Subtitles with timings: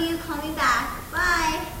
[0.00, 0.18] love you.
[0.18, 1.10] Call me back.
[1.12, 1.79] Bye.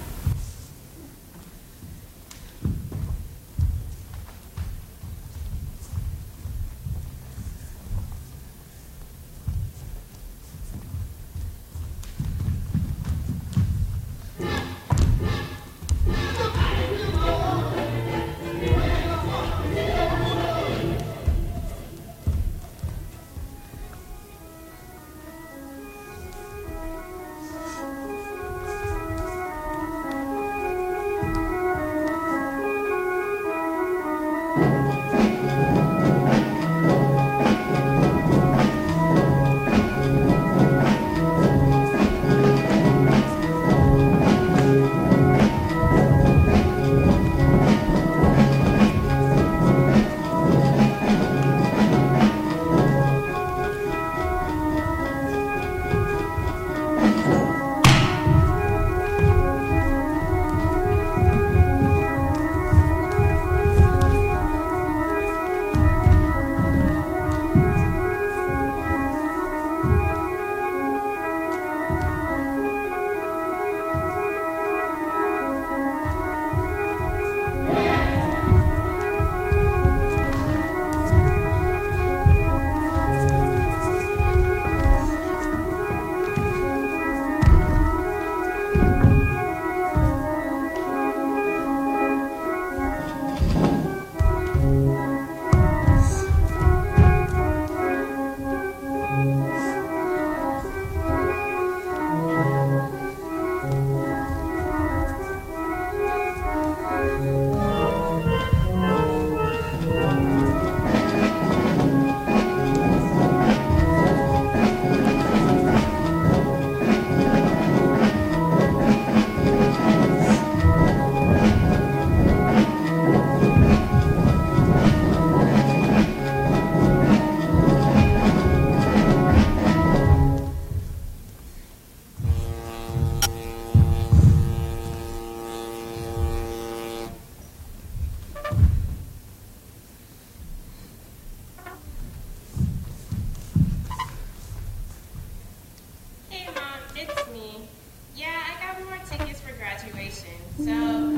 [150.70, 151.09] out.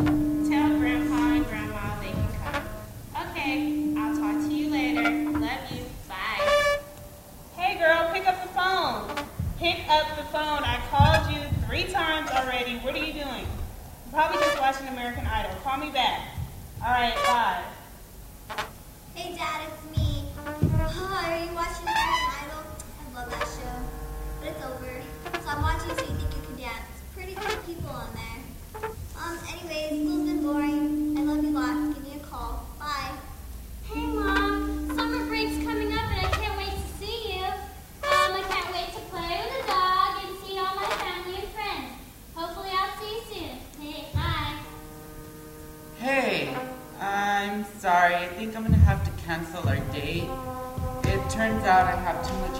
[51.65, 52.52] out and have too much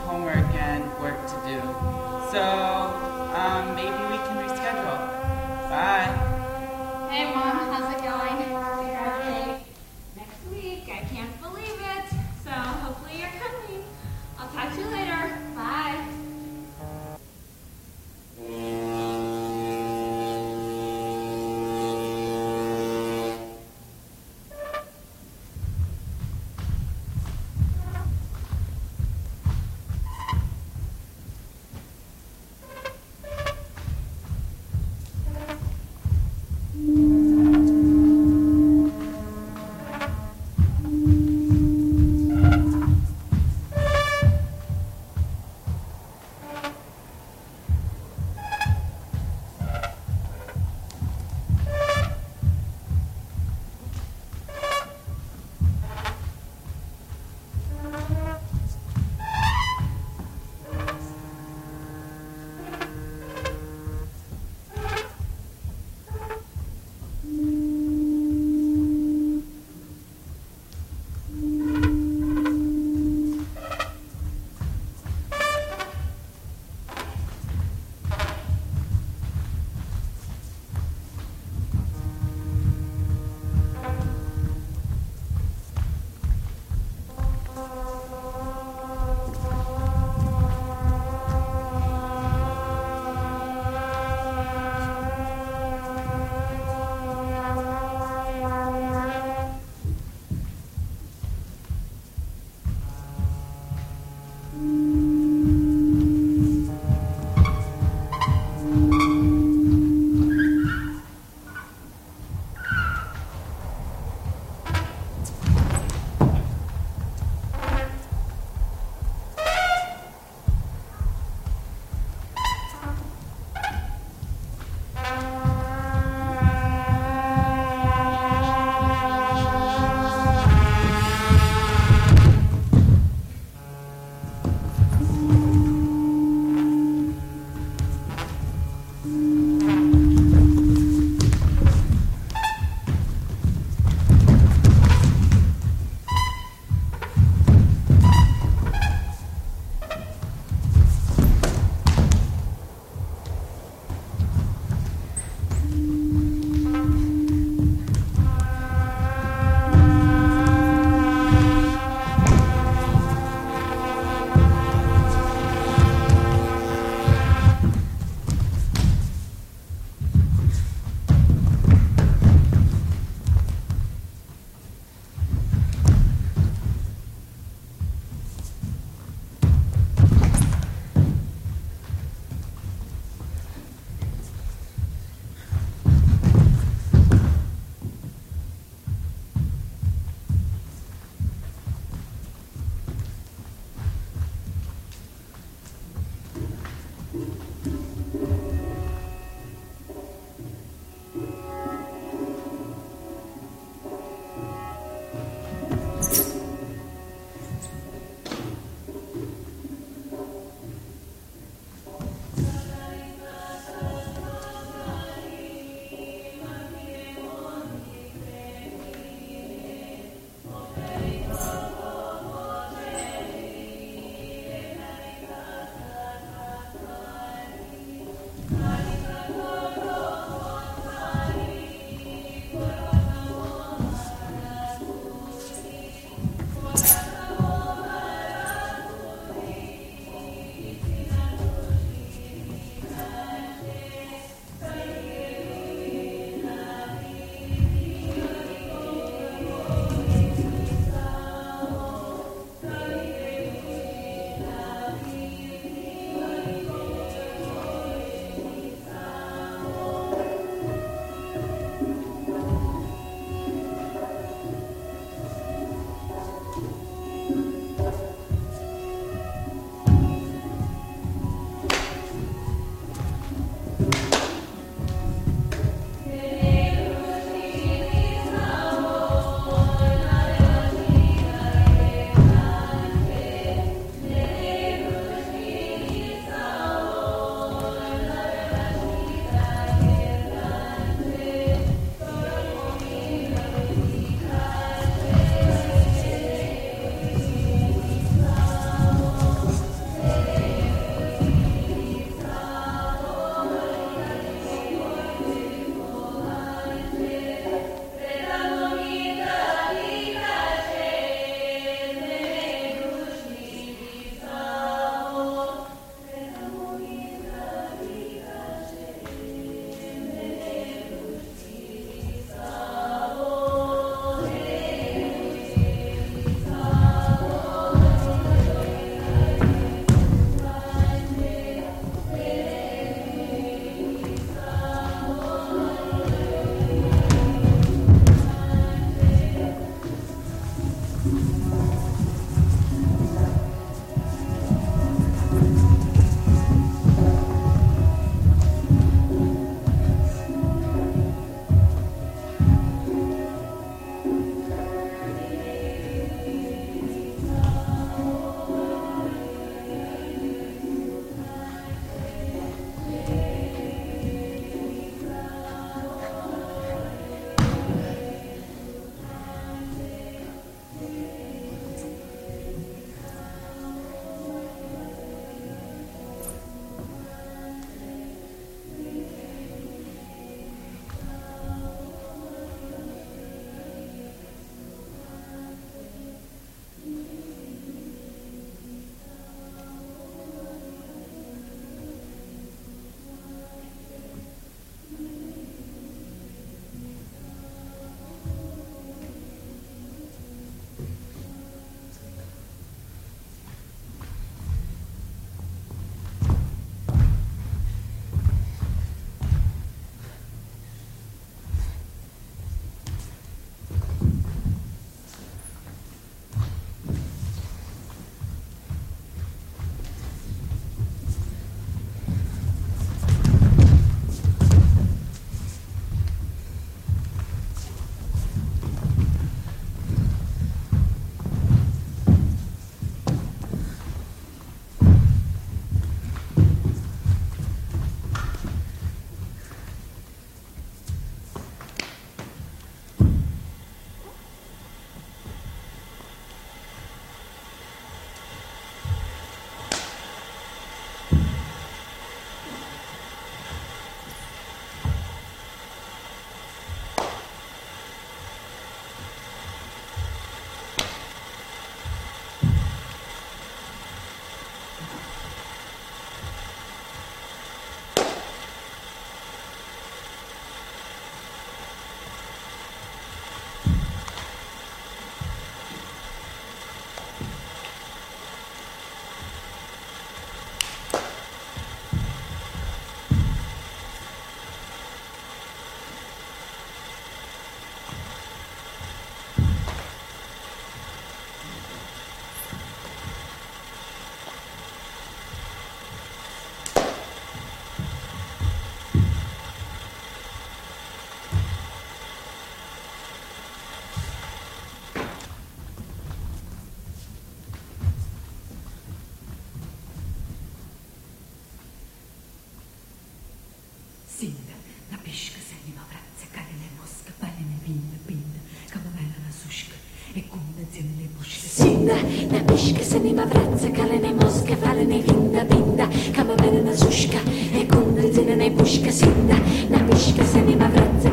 [520.15, 521.49] e combinazione le busce.
[521.49, 521.95] Sinda,
[522.31, 526.75] na pishka se ne mavrazza, kale ne mosca, vale ne vinda, vinda, cama bene una
[526.75, 527.19] sushka,
[527.53, 529.37] e combinazione ne busca, Sinda,
[529.69, 531.12] na pishka se ne mavrazza,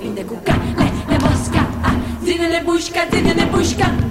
[0.00, 4.05] vin de cuca, le, le mosca, ah, ține-ne bușca, ține-ne bușca.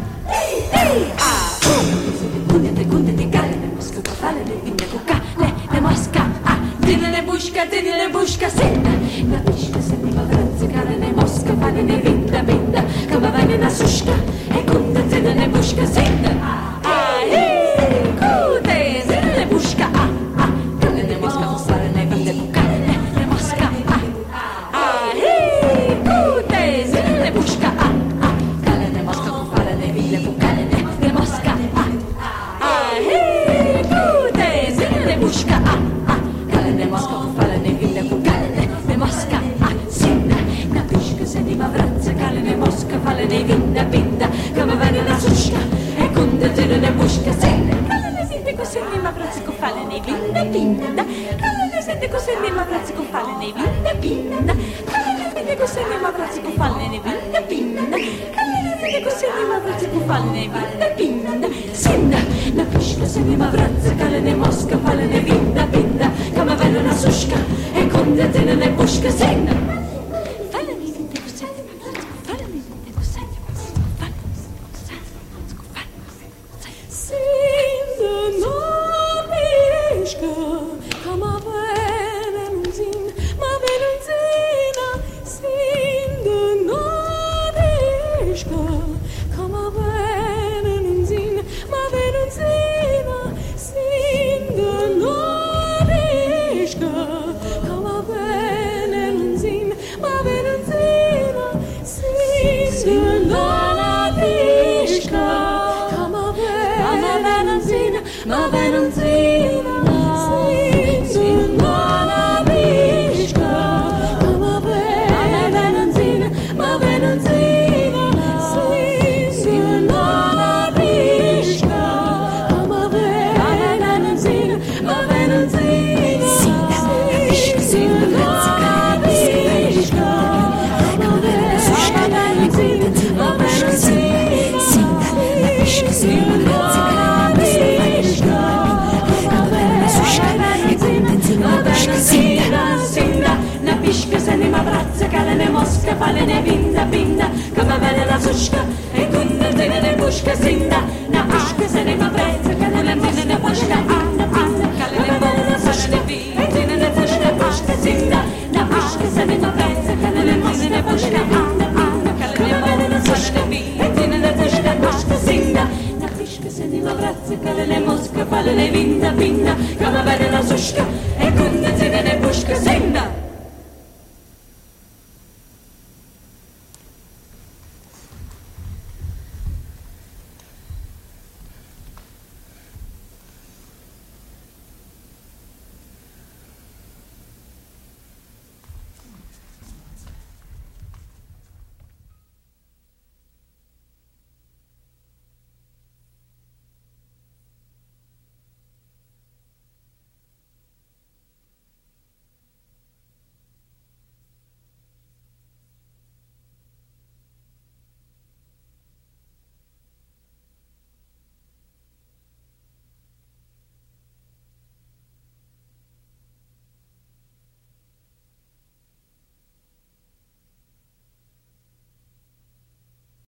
[145.99, 148.64] fale ne winda, winda, kama mele na suszka,